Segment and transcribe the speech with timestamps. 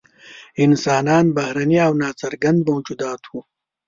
[0.65, 3.39] انسانان بهرني او نا څرګند موجودات وو.